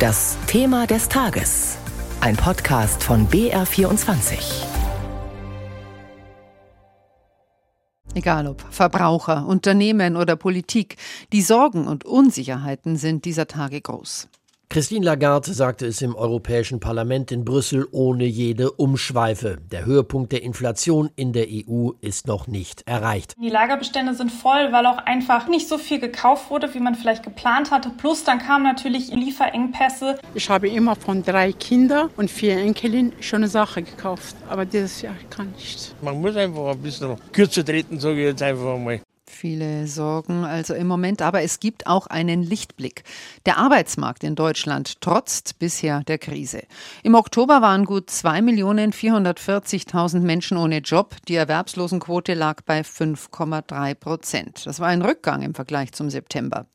[0.00, 1.76] Das Thema des Tages.
[2.22, 4.64] Ein Podcast von BR24.
[8.14, 10.96] Egal ob Verbraucher, Unternehmen oder Politik,
[11.34, 14.30] die Sorgen und Unsicherheiten sind dieser Tage groß.
[14.72, 19.58] Christine Lagarde sagte es im Europäischen Parlament in Brüssel ohne jede Umschweife.
[19.72, 23.34] Der Höhepunkt der Inflation in der EU ist noch nicht erreicht.
[23.42, 27.24] Die Lagerbestände sind voll, weil auch einfach nicht so viel gekauft wurde, wie man vielleicht
[27.24, 27.90] geplant hatte.
[27.90, 30.20] Plus dann kamen natürlich Lieferengpässe.
[30.34, 34.36] Ich habe immer von drei Kindern und vier Enkelin schon eine Sache gekauft.
[34.48, 35.94] Aber dieses Jahr kann ich nicht.
[36.00, 39.00] Man muss einfach ein bisschen kürzer treten, sage ich jetzt einfach mal.
[39.40, 43.04] Viele Sorgen also im Moment, aber es gibt auch einen Lichtblick.
[43.46, 46.64] Der Arbeitsmarkt in Deutschland trotzt bisher der Krise.
[47.02, 51.16] Im Oktober waren gut 2.440.000 Menschen ohne Job.
[51.26, 54.66] Die Erwerbslosenquote lag bei 5,3 Prozent.
[54.66, 56.66] Das war ein Rückgang im Vergleich zum September.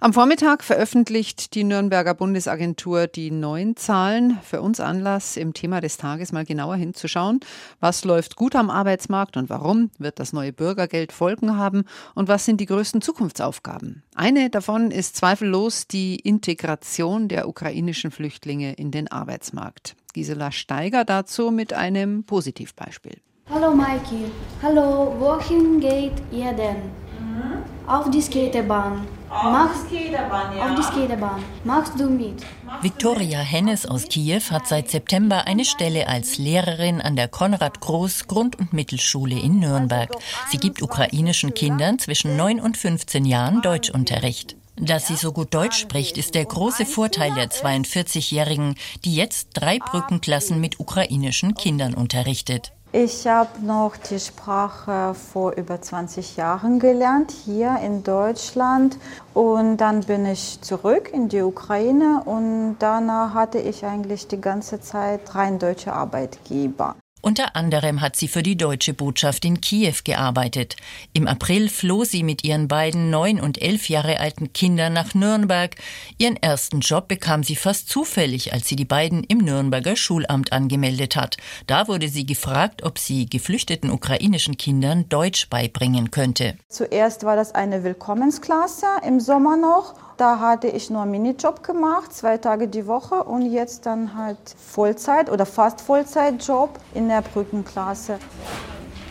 [0.00, 4.38] Am Vormittag veröffentlicht die Nürnberger Bundesagentur die neuen Zahlen.
[4.42, 7.40] Für uns Anlass, im Thema des Tages mal genauer hinzuschauen.
[7.80, 9.90] Was läuft gut am Arbeitsmarkt und warum?
[9.98, 11.84] Wird das neue Bürgergeld Folgen haben?
[12.14, 14.02] Und was sind die größten Zukunftsaufgaben?
[14.14, 19.96] Eine davon ist zweifellos die Integration der ukrainischen Flüchtlinge in den Arbeitsmarkt.
[20.12, 23.18] Gisela Steiger dazu mit einem Positivbeispiel.
[23.50, 24.30] Hallo Maiki.
[24.62, 26.76] Hallo, wohin geht ihr denn?
[27.18, 27.77] Mhm.
[27.88, 29.06] Auf die Skatebahn.
[29.30, 30.66] Auf die Skaterbahn, ja.
[30.66, 31.42] Auf die Skaterbahn.
[31.64, 32.44] Machst du mit?
[32.82, 38.26] Viktoria Hennes aus Kiew hat seit September eine Stelle als Lehrerin an der Konrad Groß
[38.26, 40.10] Grund- und Mittelschule in Nürnberg.
[40.50, 44.56] Sie gibt ukrainischen Kindern zwischen 9 und 15 Jahren Deutschunterricht.
[44.76, 49.78] Dass sie so gut Deutsch spricht, ist der große Vorteil der 42-Jährigen, die jetzt drei
[49.78, 52.72] Brückenklassen mit ukrainischen Kindern unterrichtet.
[52.90, 58.96] Ich habe noch die Sprache vor über 20 Jahren gelernt, hier in Deutschland.
[59.34, 64.80] Und dann bin ich zurück in die Ukraine und danach hatte ich eigentlich die ganze
[64.80, 66.96] Zeit rein deutsche Arbeitgeber.
[67.20, 70.76] Unter anderem hat sie für die deutsche Botschaft in Kiew gearbeitet.
[71.12, 75.74] Im April floh sie mit ihren beiden neun und elf Jahre alten Kindern nach Nürnberg.
[76.18, 81.16] Ihren ersten Job bekam sie fast zufällig, als sie die beiden im Nürnberger Schulamt angemeldet
[81.16, 81.36] hat.
[81.66, 86.56] Da wurde sie gefragt, ob sie geflüchteten ukrainischen Kindern Deutsch beibringen könnte.
[86.68, 92.12] Zuerst war das eine Willkommensklasse im Sommer noch da hatte ich nur einen Minijob gemacht,
[92.12, 98.18] zwei Tage die Woche und jetzt dann halt Vollzeit oder fast Vollzeitjob in der Brückenklasse.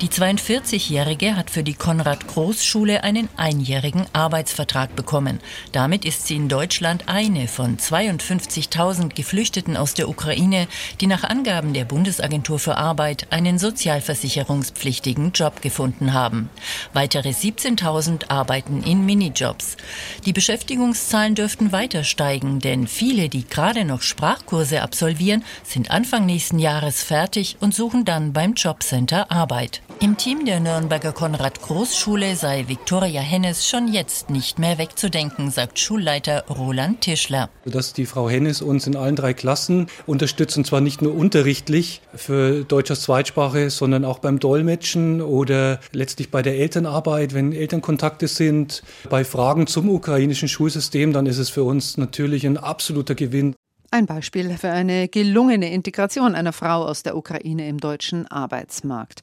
[0.00, 5.40] Die 42-Jährige hat für die Konrad-Groß-Schule einen einjährigen Arbeitsvertrag bekommen.
[5.72, 10.68] Damit ist sie in Deutschland eine von 52.000 Geflüchteten aus der Ukraine,
[11.00, 16.48] die nach Angaben der Bundesagentur für Arbeit einen sozialversicherungspflichtigen Job gefunden haben.
[16.92, 19.76] Weitere 17.000 arbeiten in Minijobs.
[20.24, 26.60] Die Beschäftigungszahlen dürften weiter steigen, denn viele, die gerade noch Sprachkurse absolvieren, sind Anfang nächsten
[26.60, 29.82] Jahres fertig und suchen dann beim Jobcenter Arbeit.
[30.00, 36.44] Im Team der Nürnberger Konrad-Groß-Schule sei Viktoria Hennes schon jetzt nicht mehr wegzudenken, sagt Schulleiter
[36.48, 37.50] Roland Tischler.
[37.64, 42.00] Dass die Frau Hennes uns in allen drei Klassen unterstützt, und zwar nicht nur unterrichtlich
[42.14, 48.28] für Deutsch als Zweitsprache, sondern auch beim Dolmetschen oder letztlich bei der Elternarbeit, wenn Elternkontakte
[48.28, 53.56] sind, bei Fragen zum ukrainischen Schulsystem, dann ist es für uns natürlich ein absoluter Gewinn.
[53.90, 59.22] Ein Beispiel für eine gelungene Integration einer Frau aus der Ukraine im deutschen Arbeitsmarkt.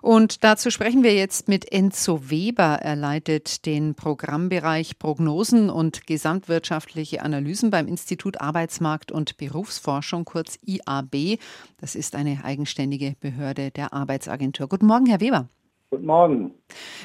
[0.00, 2.78] Und dazu sprechen wir jetzt mit Enzo Weber.
[2.80, 11.38] Er leitet den Programmbereich Prognosen und gesamtwirtschaftliche Analysen beim Institut Arbeitsmarkt und Berufsforschung, kurz IAB.
[11.78, 14.66] Das ist eine eigenständige Behörde der Arbeitsagentur.
[14.66, 15.50] Guten Morgen, Herr Weber.
[15.88, 16.54] Guten Morgen.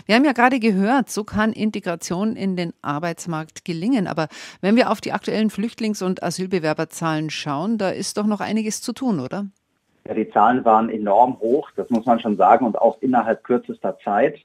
[0.08, 4.08] Wir haben ja gerade gehört, so kann Integration in den Arbeitsmarkt gelingen.
[4.08, 4.28] Aber
[4.60, 8.92] wenn wir auf die aktuellen Flüchtlings- und Asylbewerberzahlen schauen, da ist doch noch einiges zu
[8.92, 9.46] tun, oder?
[10.08, 14.00] Ja, die Zahlen waren enorm hoch, das muss man schon sagen, und auch innerhalb kürzester
[14.04, 14.40] Zeit.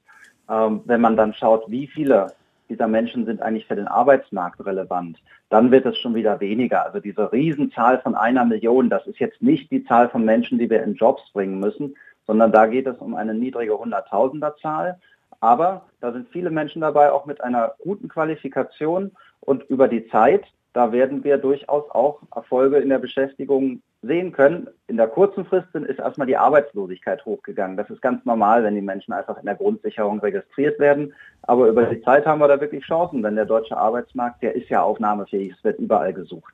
[0.47, 2.27] Ähm, wenn man dann schaut, wie viele
[2.69, 5.17] dieser Menschen sind eigentlich für den Arbeitsmarkt relevant,
[5.49, 6.85] dann wird es schon wieder weniger.
[6.85, 10.69] Also diese Riesenzahl von einer Million, das ist jetzt nicht die Zahl von Menschen, die
[10.69, 11.95] wir in Jobs bringen müssen,
[12.27, 14.99] sondern da geht es um eine niedrige Hunderttausender-Zahl.
[15.39, 20.43] Aber da sind viele Menschen dabei, auch mit einer guten Qualifikation und über die Zeit,
[20.73, 24.67] da werden wir durchaus auch Erfolge in der Beschäftigung sehen können.
[24.85, 27.77] In der kurzen Frist ist erstmal die Arbeitslosigkeit hochgegangen.
[27.77, 31.15] Das ist ganz normal, wenn die Menschen einfach in der Grundsicherung registriert werden.
[31.43, 34.69] Aber über die Zeit haben wir da wirklich Chancen, denn der deutsche Arbeitsmarkt, der ist
[34.69, 36.53] ja aufnahmefähig, es wird überall gesucht.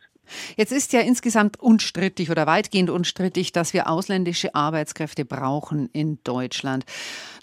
[0.56, 6.86] Jetzt ist ja insgesamt unstrittig oder weitgehend unstrittig, dass wir ausländische Arbeitskräfte brauchen in Deutschland.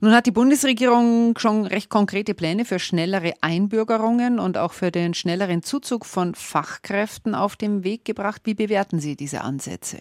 [0.01, 5.15] Nun hat die Bundesregierung schon recht konkrete Pläne für schnellere Einbürgerungen und auch für den
[5.15, 8.43] schnelleren Zuzug von Fachkräften auf den Weg gebracht.
[8.45, 9.99] Wie bewerten Sie diese Ansätze?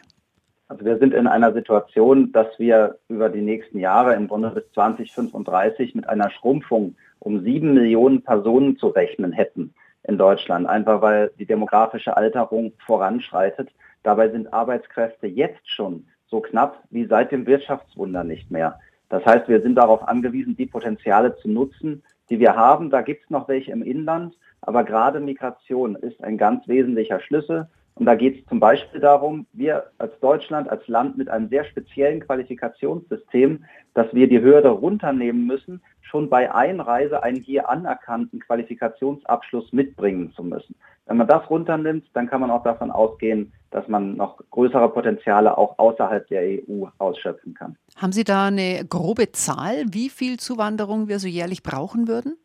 [0.68, 4.64] Also wir sind in einer Situation, dass wir über die nächsten Jahre im Grunde bis
[4.74, 9.74] 2035 mit einer Schrumpfung um sieben Millionen Personen zu rechnen hätten
[10.10, 13.70] in Deutschland, einfach weil die demografische Alterung voranschreitet.
[14.04, 18.80] Dabei sind Arbeitskräfte jetzt schon so knapp wie seit dem Wirtschaftswunder nicht mehr.
[19.10, 22.90] Das heißt, wir sind darauf angewiesen, die Potenziale zu nutzen, die wir haben.
[22.90, 27.68] Da gibt es noch welche im Inland, aber gerade Migration ist ein ganz wesentlicher Schlüssel.
[27.96, 31.66] Und da geht es zum Beispiel darum, wir als Deutschland, als Land mit einem sehr
[31.66, 39.72] speziellen Qualifikationssystem, dass wir die Hürde runternehmen müssen, schon bei Einreise einen hier anerkannten Qualifikationsabschluss
[39.74, 40.76] mitbringen zu müssen.
[41.06, 45.58] Wenn man das runternimmt, dann kann man auch davon ausgehen, dass man noch größere Potenziale
[45.58, 47.76] auch außerhalb der EU ausschöpfen kann.
[47.96, 52.38] Haben Sie da eine grobe Zahl, wie viel Zuwanderung wir so jährlich brauchen würden?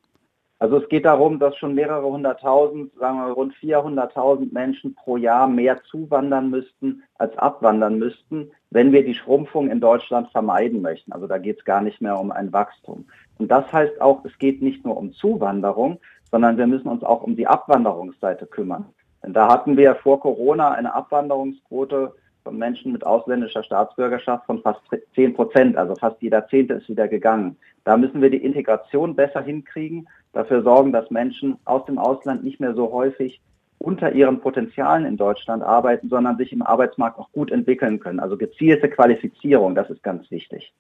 [0.61, 5.49] Also es geht darum, dass schon mehrere hunderttausend, sagen wir rund 400.000 Menschen pro Jahr
[5.49, 11.13] mehr zuwandern müssten als abwandern müssten, wenn wir die Schrumpfung in Deutschland vermeiden möchten.
[11.13, 13.05] Also da geht es gar nicht mehr um ein Wachstum.
[13.39, 15.99] Und das heißt auch, es geht nicht nur um Zuwanderung,
[16.31, 18.87] sondern wir müssen uns auch um die Abwanderungsseite kümmern.
[19.25, 22.15] Denn da hatten wir vor Corona eine Abwanderungsquote
[22.45, 24.81] von Menschen mit ausländischer Staatsbürgerschaft von fast
[25.15, 27.57] 10 Prozent, also fast jeder Zehnte ist wieder gegangen.
[27.85, 32.61] Da müssen wir die Integration besser hinkriegen, dafür sorgen, dass Menschen aus dem Ausland nicht
[32.61, 33.41] mehr so häufig
[33.79, 38.21] unter ihren Potenzialen in Deutschland arbeiten, sondern sich im Arbeitsmarkt auch gut entwickeln können.
[38.21, 40.73] Also gezielte Qualifizierung, das ist ganz wichtig.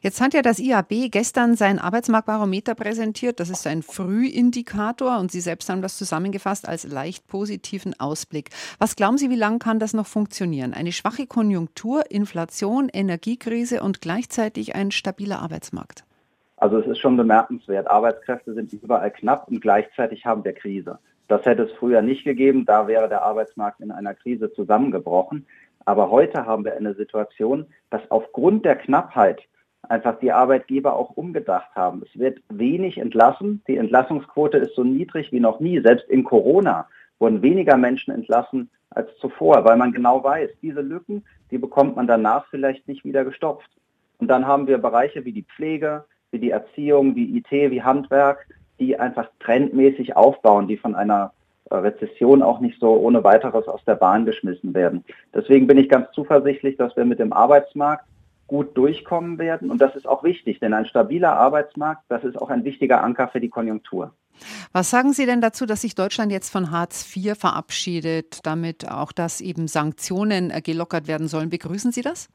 [0.00, 3.40] Jetzt hat ja das IAB gestern sein Arbeitsmarktbarometer präsentiert.
[3.40, 8.50] Das ist ein Frühindikator und Sie selbst haben das zusammengefasst als leicht positiven Ausblick.
[8.78, 10.72] Was glauben Sie, wie lange kann das noch funktionieren?
[10.72, 16.05] Eine schwache Konjunktur, Inflation, Energiekrise und gleichzeitig ein stabiler Arbeitsmarkt?
[16.56, 17.90] Also es ist schon bemerkenswert.
[17.90, 20.98] Arbeitskräfte sind überall knapp und gleichzeitig haben wir Krise.
[21.28, 22.64] Das hätte es früher nicht gegeben.
[22.64, 25.46] Da wäre der Arbeitsmarkt in einer Krise zusammengebrochen.
[25.84, 29.42] Aber heute haben wir eine Situation, dass aufgrund der Knappheit
[29.82, 32.02] einfach die Arbeitgeber auch umgedacht haben.
[32.02, 33.62] Es wird wenig entlassen.
[33.68, 35.80] Die Entlassungsquote ist so niedrig wie noch nie.
[35.80, 36.88] Selbst in Corona
[37.18, 42.06] wurden weniger Menschen entlassen als zuvor, weil man genau weiß, diese Lücken, die bekommt man
[42.06, 43.70] danach vielleicht nicht wieder gestopft.
[44.18, 48.46] Und dann haben wir Bereiche wie die Pflege, wie die Erziehung, wie IT, wie Handwerk,
[48.78, 51.32] die einfach trendmäßig aufbauen, die von einer
[51.70, 55.04] äh, Rezession auch nicht so ohne weiteres aus der Bahn geschmissen werden.
[55.34, 58.04] Deswegen bin ich ganz zuversichtlich, dass wir mit dem Arbeitsmarkt
[58.46, 59.70] gut durchkommen werden.
[59.70, 63.28] Und das ist auch wichtig, denn ein stabiler Arbeitsmarkt, das ist auch ein wichtiger Anker
[63.28, 64.12] für die Konjunktur.
[64.72, 69.12] Was sagen Sie denn dazu, dass sich Deutschland jetzt von Hartz IV verabschiedet, damit auch,
[69.12, 71.48] dass eben Sanktionen äh, gelockert werden sollen?
[71.48, 72.28] Begrüßen Sie das?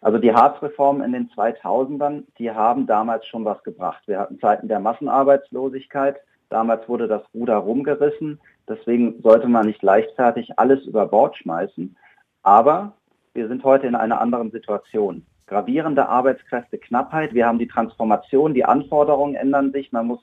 [0.00, 4.02] Also die Hartz-Reformen in den 2000ern, die haben damals schon was gebracht.
[4.06, 6.16] Wir hatten Zeiten der Massenarbeitslosigkeit.
[6.50, 8.40] Damals wurde das Ruder rumgerissen.
[8.68, 11.96] Deswegen sollte man nicht leichtfertig alles über Bord schmeißen.
[12.42, 12.92] Aber
[13.34, 15.26] wir sind heute in einer anderen Situation.
[15.46, 17.34] Gravierende Arbeitskräfteknappheit.
[17.34, 19.92] Wir haben die Transformation, die Anforderungen ändern sich.
[19.92, 20.20] Man muss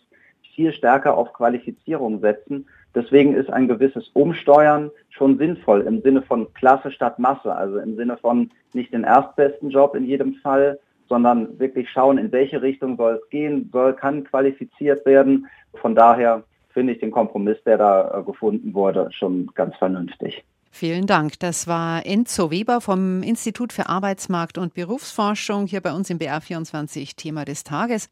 [0.54, 2.68] viel stärker auf Qualifizierung setzen.
[2.96, 7.98] Deswegen ist ein gewisses Umsteuern schon sinnvoll im Sinne von Klasse statt Masse, also im
[7.98, 12.98] Sinne von nicht den erstbesten Job in jedem Fall, sondern wirklich schauen, in welche Richtung
[12.98, 15.48] soll es gehen, soll, kann qualifiziert werden.
[15.76, 20.44] Von daher finde ich den Kompromiss, der da äh, gefunden wurde, schon ganz vernünftig.
[20.72, 21.40] Vielen Dank.
[21.40, 27.16] Das war Enzo Weber vom Institut für Arbeitsmarkt und Berufsforschung hier bei uns im BR24
[27.16, 28.10] Thema des Tages.